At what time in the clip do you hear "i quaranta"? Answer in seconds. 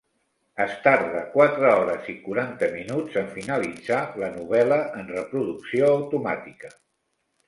2.13-2.69